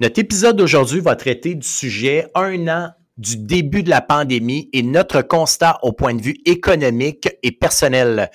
Notre 0.00 0.20
épisode 0.20 0.56
d'aujourd'hui 0.56 1.00
va 1.00 1.16
traiter 1.16 1.54
du 1.54 1.66
sujet 1.66 2.26
un 2.34 2.66
an 2.68 2.90
du 3.18 3.36
début 3.36 3.82
de 3.82 3.90
la 3.90 4.00
pandémie 4.00 4.68
et 4.72 4.82
notre 4.82 5.20
constat 5.22 5.78
au 5.82 5.92
point 5.92 6.14
de 6.14 6.22
vue 6.22 6.38
économique 6.46 7.28
et 7.42 7.52
personnel. 7.52 8.30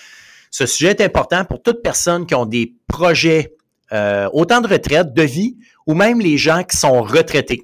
Ce 0.52 0.66
sujet 0.66 0.92
est 0.92 1.02
important 1.02 1.46
pour 1.46 1.62
toute 1.62 1.82
personne 1.82 2.26
qui 2.26 2.36
ont 2.36 2.46
des 2.46 2.76
projets, 2.88 3.56
euh, 3.92 4.30
autant 4.34 4.62
de 4.62 4.68
retraite, 4.68 5.14
de 5.14 5.24
vie, 5.24 5.58
ou 5.88 5.94
même 5.94 6.22
les 6.22 6.38
gens 6.38 6.64
qui 6.64 6.78
sont 6.78 7.02
retraités. 7.02 7.64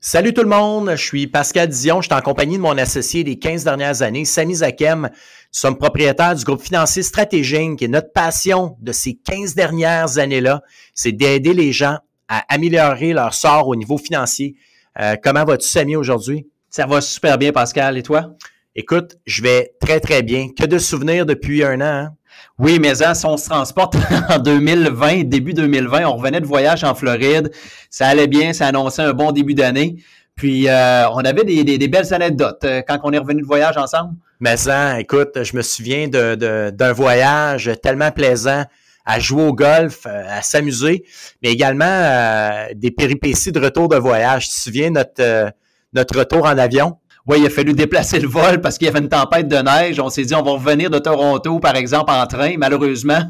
Salut 0.00 0.34
tout 0.34 0.42
le 0.42 0.48
monde, 0.48 0.90
je 0.90 1.02
suis 1.02 1.26
Pascal 1.26 1.68
Dion, 1.68 2.02
je 2.02 2.08
suis 2.08 2.14
en 2.14 2.20
compagnie 2.20 2.58
de 2.58 2.62
mon 2.62 2.76
associé 2.76 3.24
des 3.24 3.38
15 3.38 3.64
dernières 3.64 4.02
années, 4.02 4.26
Samy 4.26 4.56
Zakem. 4.56 5.08
Nous 5.10 5.10
sommes 5.50 5.78
propriétaires 5.78 6.34
du 6.34 6.44
groupe 6.44 6.60
financier 6.60 7.02
Stratégique 7.02 7.80
et 7.80 7.88
notre 7.88 8.12
passion 8.12 8.76
de 8.80 8.92
ces 8.92 9.14
15 9.14 9.54
dernières 9.54 10.18
années-là, 10.18 10.62
c'est 10.94 11.12
d'aider 11.12 11.54
les 11.54 11.72
gens 11.72 11.96
à 12.28 12.44
améliorer 12.54 13.14
leur 13.14 13.32
sort 13.32 13.68
au 13.68 13.74
niveau 13.74 13.96
financier. 13.96 14.56
Euh, 15.00 15.16
comment 15.20 15.44
vas-tu, 15.44 15.66
Samy, 15.66 15.96
aujourd'hui? 15.96 16.46
Ça 16.68 16.86
va 16.86 17.00
super 17.00 17.38
bien, 17.38 17.52
Pascal. 17.52 17.96
Et 17.96 18.02
toi? 18.02 18.34
Écoute, 18.74 19.16
je 19.24 19.42
vais 19.42 19.72
très, 19.80 20.00
très 20.00 20.22
bien. 20.22 20.48
Que 20.56 20.66
de 20.66 20.78
souvenirs 20.78 21.24
depuis 21.24 21.64
un 21.64 21.80
an. 21.80 21.84
Hein? 21.84 22.15
Oui, 22.58 22.78
mais 22.80 23.02
hein, 23.02 23.14
si 23.14 23.26
on 23.26 23.36
se 23.36 23.48
transporte 23.48 23.96
en 24.28 24.38
2020, 24.38 25.24
début 25.24 25.52
2020, 25.52 26.06
on 26.06 26.16
revenait 26.16 26.40
de 26.40 26.46
voyage 26.46 26.84
en 26.84 26.94
Floride. 26.94 27.50
Ça 27.90 28.08
allait 28.08 28.26
bien, 28.26 28.52
ça 28.52 28.66
annonçait 28.66 29.02
un 29.02 29.12
bon 29.12 29.32
début 29.32 29.54
d'année. 29.54 29.96
Puis 30.36 30.68
euh, 30.68 31.08
on 31.10 31.18
avait 31.18 31.44
des, 31.44 31.88
belles 31.88 32.12
anecdotes 32.12 32.62
euh, 32.64 32.82
quand 32.86 32.98
on 33.04 33.12
est 33.12 33.18
revenu 33.18 33.40
de 33.40 33.46
voyage 33.46 33.76
ensemble. 33.78 34.14
Mais 34.38 34.54
écoute, 34.98 35.42
je 35.42 35.56
me 35.56 35.62
souviens 35.62 36.08
d'un 36.08 36.92
voyage 36.92 37.70
tellement 37.82 38.10
plaisant 38.10 38.64
à 39.06 39.18
jouer 39.18 39.44
au 39.44 39.54
golf, 39.54 40.04
euh, 40.06 40.24
à 40.28 40.42
s'amuser, 40.42 41.04
mais 41.42 41.52
également 41.52 42.66
des 42.74 42.90
péripéties 42.90 43.52
de 43.52 43.60
retour 43.60 43.88
de 43.88 43.96
voyage. 43.96 44.48
Tu 44.48 44.54
te 44.56 44.60
souviens 44.60 44.90
notre, 44.90 45.52
notre 45.94 46.18
retour 46.18 46.44
en 46.44 46.58
avion? 46.58 46.98
Oui, 47.26 47.38
il 47.40 47.46
a 47.46 47.50
fallu 47.50 47.72
déplacer 47.72 48.20
le 48.20 48.28
vol 48.28 48.60
parce 48.60 48.78
qu'il 48.78 48.86
y 48.86 48.88
avait 48.88 49.00
une 49.00 49.08
tempête 49.08 49.48
de 49.48 49.56
neige. 49.56 49.98
On 49.98 50.08
s'est 50.10 50.24
dit, 50.24 50.34
on 50.34 50.42
va 50.42 50.52
revenir 50.52 50.90
de 50.90 50.98
Toronto, 50.98 51.58
par 51.58 51.74
exemple, 51.74 52.12
en 52.12 52.24
train. 52.26 52.54
Malheureusement, 52.56 53.20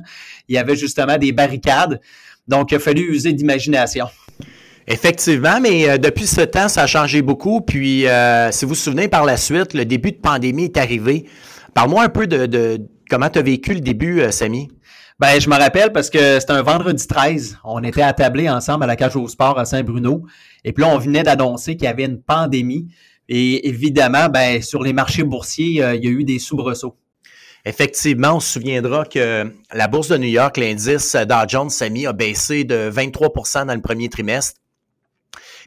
il 0.49 0.55
y 0.55 0.59
avait 0.59 0.77
justement 0.77 1.17
des 1.17 1.33
barricades. 1.33 2.01
Donc, 2.47 2.73
il 2.73 2.77
a 2.77 2.79
fallu 2.79 3.15
user 3.15 3.33
d'imagination. 3.33 4.07
Effectivement, 4.87 5.61
mais 5.61 5.89
euh, 5.89 5.99
depuis 5.99 6.27
ce 6.27 6.43
temps, 6.43 6.69
ça 6.69 6.83
a 6.83 6.87
changé 6.87 7.23
beaucoup. 7.23 7.61
Puis, 7.63 8.07
euh, 8.07 8.53
si 8.53 8.65
vous 8.65 8.71
vous 8.71 8.75
souvenez, 8.75 9.09
par 9.09 9.25
la 9.25 9.37
suite, 9.37 9.73
le 9.73 9.85
début 9.85 10.13
de 10.13 10.19
pandémie 10.19 10.65
est 10.65 10.77
arrivé. 10.77 11.25
Parle-moi 11.75 12.05
un 12.05 12.09
peu 12.09 12.27
de, 12.27 12.79
comment 13.11 13.29
tu 13.31 13.39
as 13.39 13.43
vécu 13.43 13.75
le 13.75 13.81
début, 13.81 14.21
euh, 14.21 14.31
Samy. 14.31 14.69
Ben, 15.19 15.41
je 15.41 15.49
me 15.49 15.57
rappelle 15.57 15.93
parce 15.93 16.11
que 16.11 16.39
c'était 16.39 16.53
un 16.53 16.63
vendredi 16.63 17.07
13. 17.07 17.59
On 17.65 17.83
était 17.83 18.03
attablés 18.03 18.51
ensemble 18.51 18.85
à 18.85 18.87
la 18.87 18.97
cage 18.97 19.17
au 19.17 19.27
sport 19.27 19.59
à 19.59 19.65
Saint-Bruno. 19.65 20.23
Et 20.63 20.73
puis 20.73 20.85
là, 20.85 20.91
on 20.95 20.99
venait 20.99 21.23
d'annoncer 21.23 21.77
qu'il 21.77 21.87
y 21.87 21.89
avait 21.89 22.05
une 22.05 22.21
pandémie. 22.21 22.89
Et 23.29 23.69
évidemment, 23.69 24.29
ben, 24.29 24.63
sur 24.63 24.83
les 24.83 24.93
marchés 24.93 25.25
boursiers, 25.25 25.83
euh, 25.83 25.95
il 25.95 26.05
y 26.05 26.09
a 26.09 26.11
eu 26.11 26.25
des 26.25 26.39
soubresauts. 26.39 26.97
Effectivement, 27.65 28.37
on 28.37 28.41
se 28.41 28.53
souviendra 28.53 29.05
que 29.05 29.53
la 29.73 29.89
bourse 29.89 30.09
de 30.09 30.17
New 30.17 30.29
York, 30.29 30.57
l'indice 30.57 31.17
Dow 31.17 31.49
Jones 31.49 31.71
Samy 31.71 32.07
a 32.07 32.13
baissé 32.13 32.63
de 32.63 32.89
23% 32.91 33.67
dans 33.67 33.75
le 33.75 33.83
premier 33.83 34.09
trimestre. 34.09 34.61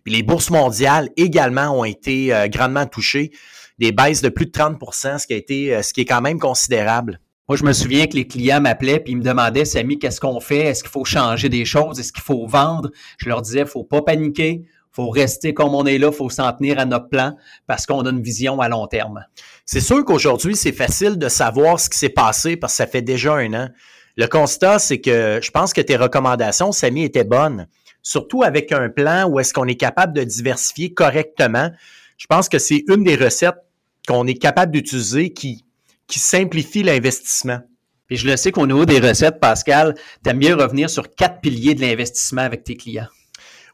Puis 0.05 0.13
les 0.13 0.23
bourses 0.23 0.49
mondiales 0.49 1.09
également 1.17 1.77
ont 1.77 1.83
été 1.83 2.33
euh, 2.33 2.47
grandement 2.47 2.85
touchées, 2.85 3.31
des 3.79 3.91
baisses 3.91 4.21
de 4.21 4.29
plus 4.29 4.45
de 4.45 4.51
30% 4.51 5.19
ce 5.19 5.27
qui 5.27 5.33
a 5.33 5.35
été 5.35 5.75
euh, 5.75 5.81
ce 5.81 5.93
qui 5.93 6.01
est 6.01 6.05
quand 6.05 6.21
même 6.21 6.39
considérable. 6.39 7.19
Moi, 7.49 7.57
je 7.57 7.65
me 7.65 7.73
souviens 7.73 8.05
que 8.05 8.15
les 8.15 8.27
clients 8.27 8.61
m'appelaient 8.61 8.99
puis 8.99 9.13
ils 9.13 9.17
me 9.17 9.23
demandaient, 9.23 9.65
Samy, 9.65 9.99
qu'est-ce 9.99 10.21
qu'on 10.21 10.39
fait? 10.39 10.59
Est-ce 10.59 10.83
qu'il 10.83 10.91
faut 10.91 11.03
changer 11.03 11.49
des 11.49 11.65
choses? 11.65 11.99
Est-ce 11.99 12.13
qu'il 12.13 12.23
faut 12.23 12.45
vendre? 12.45 12.91
Je 13.17 13.27
leur 13.27 13.41
disais, 13.41 13.65
faut 13.65 13.83
pas 13.83 14.03
paniquer, 14.03 14.63
faut 14.91 15.09
rester 15.09 15.53
comme 15.53 15.75
on 15.75 15.85
est 15.85 15.97
là, 15.97 16.11
faut 16.11 16.29
s'en 16.29 16.51
tenir 16.53 16.79
à 16.79 16.85
notre 16.85 17.09
plan 17.09 17.35
parce 17.67 17.85
qu'on 17.85 18.05
a 18.05 18.09
une 18.09 18.21
vision 18.21 18.59
à 18.59 18.69
long 18.69 18.87
terme. 18.87 19.25
C'est 19.65 19.81
sûr 19.81 20.03
qu'aujourd'hui, 20.03 20.55
c'est 20.55 20.71
facile 20.71 21.17
de 21.17 21.29
savoir 21.29 21.79
ce 21.79 21.89
qui 21.89 21.97
s'est 21.97 22.09
passé 22.09 22.57
parce 22.57 22.73
que 22.73 22.77
ça 22.77 22.87
fait 22.87 23.01
déjà 23.01 23.35
un 23.35 23.53
an. 23.53 23.69
Le 24.17 24.27
constat, 24.27 24.79
c'est 24.79 24.99
que 24.99 25.39
je 25.41 25.51
pense 25.51 25.73
que 25.73 25.81
tes 25.81 25.95
recommandations, 25.95 26.71
Samy, 26.71 27.03
étaient 27.03 27.23
bonnes. 27.23 27.67
Surtout 28.01 28.43
avec 28.43 28.71
un 28.71 28.89
plan 28.89 29.29
où 29.29 29.39
est-ce 29.39 29.53
qu'on 29.53 29.67
est 29.67 29.75
capable 29.75 30.13
de 30.13 30.23
diversifier 30.23 30.93
correctement. 30.93 31.69
Je 32.17 32.25
pense 32.27 32.49
que 32.49 32.59
c'est 32.59 32.83
une 32.87 33.03
des 33.03 33.15
recettes 33.15 33.59
qu'on 34.07 34.25
est 34.27 34.35
capable 34.41 34.71
d'utiliser 34.71 35.31
qui, 35.31 35.65
qui 36.07 36.19
simplifie 36.19 36.83
l'investissement. 36.83 37.59
Puis 38.07 38.17
je 38.17 38.27
le 38.27 38.35
sais 38.37 38.51
qu'au 38.51 38.65
niveau 38.65 38.85
des 38.85 38.99
recettes, 38.99 39.39
Pascal, 39.39 39.93
tu 40.23 40.29
aimes 40.29 40.39
mieux 40.39 40.55
revenir 40.55 40.89
sur 40.89 41.13
quatre 41.13 41.41
piliers 41.41 41.75
de 41.75 41.81
l'investissement 41.81 42.41
avec 42.41 42.63
tes 42.63 42.75
clients. 42.75 43.07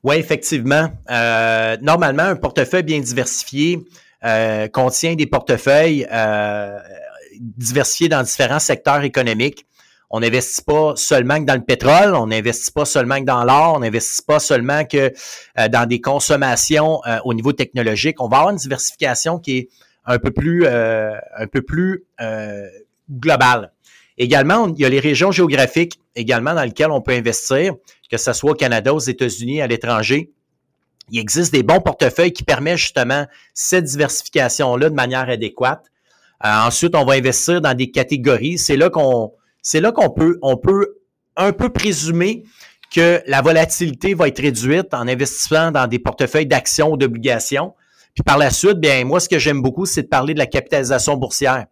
Oui, 0.05 0.17
effectivement. 0.17 0.91
Euh, 1.09 1.77
normalement, 1.81 2.25
un 2.25 2.35
portefeuille 2.35 2.83
bien 2.83 2.99
diversifié 2.99 3.79
euh, 4.23 4.67
contient 4.67 5.15
des 5.15 5.25
portefeuilles 5.25 6.05
euh, 6.13 6.77
diversifiés 7.39 8.07
dans 8.07 8.21
différents 8.21 8.59
secteurs 8.59 9.01
économiques. 9.01 9.65
On 10.11 10.19
n'investit 10.19 10.61
pas 10.61 10.93
seulement 10.95 11.39
que 11.39 11.45
dans 11.45 11.55
le 11.55 11.63
pétrole, 11.63 12.13
on 12.13 12.27
n'investit 12.27 12.71
pas 12.71 12.85
seulement 12.85 13.19
que 13.19 13.25
dans 13.25 13.43
l'or, 13.43 13.77
on 13.77 13.79
n'investit 13.79 14.21
pas 14.21 14.37
seulement 14.37 14.85
que 14.85 15.11
dans 15.69 15.89
des 15.89 15.99
consommations 15.99 17.01
au 17.25 17.33
niveau 17.33 17.51
technologique. 17.51 18.21
On 18.21 18.27
va 18.27 18.37
avoir 18.37 18.51
une 18.51 18.59
diversification 18.59 19.39
qui 19.39 19.57
est 19.57 19.69
un 20.05 20.19
peu 20.19 20.29
plus, 20.29 20.67
un 20.67 21.47
peu 21.51 21.63
plus 21.63 22.05
globale. 23.09 23.71
Également, 24.17 24.67
il 24.69 24.79
y 24.79 24.85
a 24.85 24.89
les 24.89 24.99
régions 24.99 25.31
géographiques 25.31 25.99
également 26.15 26.53
dans 26.53 26.63
lesquelles 26.63 26.91
on 26.91 27.01
peut 27.01 27.11
investir, 27.11 27.73
que 28.09 28.17
ce 28.17 28.33
soit 28.33 28.51
au 28.51 28.55
Canada, 28.55 28.93
aux 28.93 28.99
États-Unis, 28.99 29.61
à 29.61 29.67
l'étranger. 29.67 30.31
Il 31.11 31.19
existe 31.19 31.53
des 31.53 31.63
bons 31.63 31.81
portefeuilles 31.81 32.31
qui 32.31 32.43
permettent 32.43 32.77
justement 32.77 33.27
cette 33.53 33.83
diversification-là 33.83 34.89
de 34.89 34.95
manière 34.95 35.29
adéquate. 35.29 35.85
Euh, 36.43 36.49
ensuite, 36.49 36.95
on 36.95 37.05
va 37.05 37.13
investir 37.13 37.61
dans 37.61 37.73
des 37.73 37.91
catégories. 37.91 38.57
C'est 38.57 38.77
là 38.77 38.89
qu'on, 38.89 39.33
c'est 39.61 39.81
là 39.81 39.91
qu'on 39.91 40.09
peut, 40.09 40.39
on 40.41 40.57
peut 40.57 40.97
un 41.35 41.51
peu 41.51 41.69
présumer 41.69 42.43
que 42.93 43.21
la 43.27 43.41
volatilité 43.41 44.13
va 44.13 44.29
être 44.29 44.41
réduite 44.41 44.93
en 44.93 45.07
investissant 45.07 45.71
dans 45.71 45.87
des 45.87 45.99
portefeuilles 45.99 46.45
d'actions 46.45 46.93
ou 46.93 46.97
d'obligations. 46.97 47.73
Puis 48.13 48.23
par 48.23 48.37
la 48.37 48.49
suite, 48.49 48.79
bien, 48.79 49.03
moi, 49.03 49.19
ce 49.19 49.27
que 49.27 49.39
j'aime 49.39 49.61
beaucoup, 49.61 49.85
c'est 49.85 50.03
de 50.03 50.07
parler 50.07 50.33
de 50.33 50.39
la 50.39 50.45
capitalisation 50.45 51.17
boursière 51.17 51.65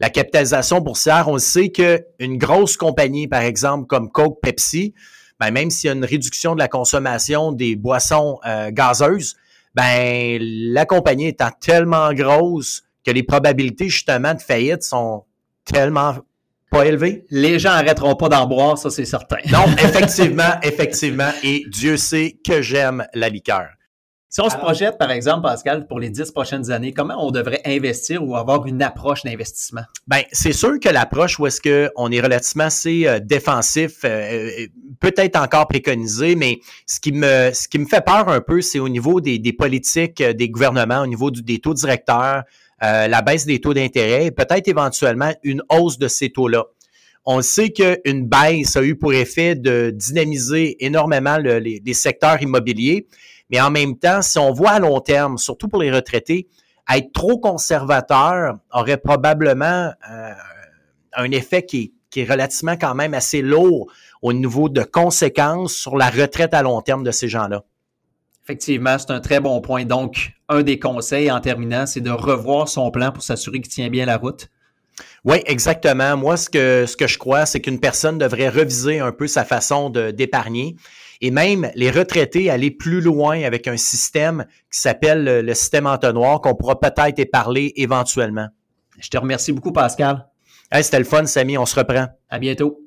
la 0.00 0.08
capitalisation 0.08 0.80
boursière, 0.80 1.28
on 1.28 1.38
sait 1.38 1.68
qu'une 1.68 2.38
grosse 2.38 2.76
compagnie, 2.76 3.28
par 3.28 3.42
exemple, 3.42 3.86
comme 3.86 4.10
Coke, 4.10 4.40
Pepsi, 4.42 4.94
ben, 5.38 5.50
même 5.50 5.70
s'il 5.70 5.88
y 5.88 5.90
a 5.90 5.94
une 5.94 6.04
réduction 6.04 6.54
de 6.54 6.58
la 6.58 6.68
consommation 6.68 7.52
des 7.52 7.76
boissons 7.76 8.38
euh, 8.46 8.70
gazeuses, 8.70 9.36
ben, 9.74 10.38
la 10.40 10.86
compagnie 10.86 11.28
étant 11.28 11.50
tellement 11.60 12.12
grosse 12.12 12.82
que 13.04 13.10
les 13.10 13.22
probabilités 13.22 13.88
justement 13.88 14.34
de 14.34 14.40
faillite 14.40 14.82
sont 14.82 15.24
tellement 15.64 16.16
pas 16.70 16.86
élevées. 16.86 17.24
Les 17.30 17.58
gens 17.58 17.70
arrêteront 17.70 18.14
pas 18.14 18.28
d'en 18.28 18.46
boire, 18.46 18.78
ça 18.78 18.90
c'est 18.90 19.04
certain. 19.04 19.38
Non, 19.50 19.64
effectivement, 19.78 20.60
effectivement. 20.62 21.30
Et 21.42 21.64
Dieu 21.68 21.96
sait 21.96 22.38
que 22.46 22.62
j'aime 22.62 23.06
la 23.14 23.28
liqueur. 23.28 23.68
Si 24.32 24.40
on 24.40 24.48
se 24.48 24.56
projette, 24.56 24.96
par 24.96 25.10
exemple, 25.10 25.42
Pascal, 25.42 25.88
pour 25.88 25.98
les 25.98 26.08
dix 26.08 26.30
prochaines 26.30 26.70
années, 26.70 26.92
comment 26.92 27.16
on 27.18 27.32
devrait 27.32 27.62
investir 27.66 28.24
ou 28.24 28.36
avoir 28.36 28.64
une 28.64 28.80
approche 28.80 29.24
d'investissement? 29.24 29.80
Ben, 30.06 30.22
c'est 30.30 30.52
sûr 30.52 30.78
que 30.78 30.88
l'approche 30.88 31.40
où 31.40 31.48
est-ce 31.48 31.60
qu'on 31.60 32.12
est 32.12 32.20
relativement 32.20 32.66
assez 32.66 33.08
euh, 33.08 33.18
défensif 33.18 34.04
euh, 34.04 34.08
euh, 34.08 34.66
peut 35.00 35.12
être 35.16 35.34
encore 35.34 35.66
préconisé, 35.66 36.36
mais 36.36 36.60
ce 36.86 37.00
qui 37.00 37.10
me, 37.10 37.50
ce 37.52 37.66
qui 37.66 37.80
me 37.80 37.86
fait 37.86 38.04
peur 38.04 38.28
un 38.28 38.40
peu, 38.40 38.60
c'est 38.60 38.78
au 38.78 38.88
niveau 38.88 39.20
des, 39.20 39.40
des, 39.40 39.52
politiques 39.52 40.22
des 40.22 40.48
gouvernements, 40.48 41.00
au 41.00 41.08
niveau 41.08 41.32
des 41.32 41.58
taux 41.58 41.74
directeurs, 41.74 42.44
la 42.80 43.22
baisse 43.22 43.46
des 43.46 43.60
taux 43.60 43.74
d'intérêt 43.74 44.26
et 44.26 44.30
peut-être 44.30 44.68
éventuellement 44.68 45.32
une 45.42 45.62
hausse 45.68 45.98
de 45.98 46.06
ces 46.06 46.30
taux-là. 46.30 46.66
On 47.26 47.42
sait 47.42 47.70
qu'une 47.70 48.26
baisse 48.26 48.76
a 48.76 48.82
eu 48.82 48.96
pour 48.96 49.12
effet 49.12 49.54
de 49.54 49.90
dynamiser 49.90 50.84
énormément 50.84 51.36
les, 51.36 51.94
secteurs 51.94 52.40
immobiliers, 52.42 53.06
Mais 53.50 53.60
en 53.60 53.70
même 53.70 53.98
temps, 53.98 54.22
si 54.22 54.38
on 54.38 54.52
voit 54.52 54.70
à 54.70 54.78
long 54.78 55.00
terme, 55.00 55.36
surtout 55.36 55.68
pour 55.68 55.82
les 55.82 55.90
retraités, 55.90 56.48
être 56.92 57.12
trop 57.12 57.38
conservateur 57.38 58.58
aurait 58.72 58.96
probablement 58.96 59.92
euh, 60.10 60.32
un 61.14 61.30
effet 61.30 61.64
qui 61.64 61.92
est, 62.16 62.24
relativement 62.24 62.76
quand 62.76 62.94
même 62.94 63.14
assez 63.14 63.42
lourd 63.42 63.86
au 64.22 64.32
niveau 64.32 64.68
de 64.68 64.82
conséquences 64.82 65.74
sur 65.74 65.96
la 65.96 66.10
retraite 66.10 66.54
à 66.54 66.62
long 66.62 66.80
terme 66.80 67.04
de 67.04 67.12
ces 67.12 67.28
gens-là. 67.28 67.62
Effectivement, 68.44 68.98
c'est 68.98 69.12
un 69.12 69.20
très 69.20 69.38
bon 69.38 69.60
point. 69.60 69.84
Donc, 69.84 70.32
un 70.48 70.62
des 70.62 70.80
conseils 70.80 71.30
en 71.30 71.40
terminant, 71.40 71.86
c'est 71.86 72.00
de 72.00 72.10
revoir 72.10 72.68
son 72.68 72.90
plan 72.90 73.12
pour 73.12 73.22
s'assurer 73.22 73.60
qu'il 73.60 73.70
tient 73.70 73.90
bien 73.90 74.06
la 74.06 74.16
route. 74.16 74.48
Oui, 75.24 75.38
exactement. 75.46 76.16
Moi, 76.16 76.36
ce 76.36 76.48
que, 76.48 76.86
ce 76.86 76.96
que 76.96 77.06
je 77.06 77.18
crois, 77.18 77.46
c'est 77.46 77.60
qu'une 77.60 77.80
personne 77.80 78.18
devrait 78.18 78.48
reviser 78.48 79.00
un 79.00 79.12
peu 79.12 79.26
sa 79.26 79.44
façon 79.44 79.90
d'épargner 79.90 80.76
et 81.20 81.30
même 81.30 81.70
les 81.74 81.90
retraités 81.90 82.50
aller 82.50 82.70
plus 82.70 83.00
loin 83.00 83.42
avec 83.42 83.68
un 83.68 83.76
système 83.76 84.46
qui 84.72 84.80
s'appelle 84.80 85.44
le, 85.44 85.54
système 85.54 85.86
entonnoir 85.86 86.40
qu'on 86.40 86.54
pourra 86.54 86.80
peut-être 86.80 87.18
éparler 87.18 87.72
éventuellement. 87.76 88.48
Je 88.98 89.08
te 89.08 89.18
remercie 89.18 89.52
beaucoup, 89.52 89.72
Pascal. 89.72 90.26
C'était 90.72 90.98
le 90.98 91.04
fun, 91.04 91.26
Samy. 91.26 91.58
On 91.58 91.66
se 91.66 91.78
reprend. 91.78 92.06
À 92.28 92.38
bientôt. 92.38 92.80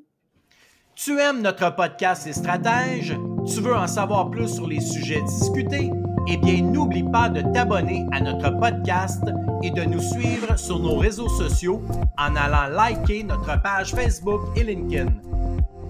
Tu 0.94 1.18
aimes 1.18 1.42
notre 1.42 1.74
podcast 1.74 2.26
Les 2.26 2.32
Stratèges? 2.32 3.16
Tu 3.52 3.60
veux 3.60 3.74
en 3.74 3.86
savoir 3.86 4.30
plus 4.30 4.48
sur 4.48 4.66
les 4.66 4.80
sujets 4.80 5.22
discutés? 5.22 5.90
Eh 6.26 6.36
bien, 6.38 6.62
n'oublie 6.62 7.02
pas 7.02 7.28
de 7.28 7.42
t'abonner 7.52 8.06
à 8.12 8.20
notre 8.20 8.50
podcast 8.58 9.22
et 9.62 9.70
de 9.70 9.82
nous 9.82 10.00
suivre 10.00 10.58
sur 10.58 10.78
nos 10.78 10.96
réseaux 10.96 11.28
sociaux 11.28 11.82
en 12.18 12.34
allant 12.34 12.74
liker 12.74 13.24
notre 13.24 13.60
page 13.60 13.94
Facebook 13.94 14.40
et 14.56 14.64
LinkedIn. 14.64 15.12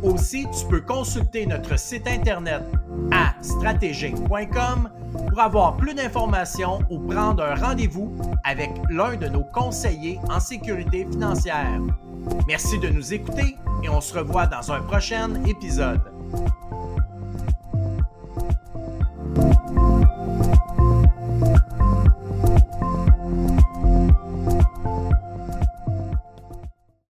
Aussi, 0.03 0.47
tu 0.51 0.67
peux 0.67 0.81
consulter 0.81 1.47
notre 1.47 1.79
site 1.79 2.07
internet 2.09 2.63
à 3.13 3.35
stratégique.com 3.41 4.91
pour 5.29 5.41
avoir 5.41 5.77
plus 5.77 5.95
d'informations 5.95 6.81
ou 6.91 6.99
prendre 6.99 7.43
un 7.43 7.55
rendez-vous 7.55 8.13
avec 8.43 8.71
l'un 8.91 9.17
de 9.17 9.29
nos 9.29 9.45
conseillers 9.45 10.19
en 10.29 10.41
sécurité 10.41 11.07
financière. 11.11 11.81
Merci 12.49 12.79
de 12.79 12.89
nous 12.89 13.15
écouter 13.15 13.57
et 13.83 13.89
on 13.89 14.01
se 14.01 14.19
revoit 14.19 14.47
dans 14.47 14.73
un 14.73 14.81
prochain 14.81 15.31
épisode. 15.47 16.01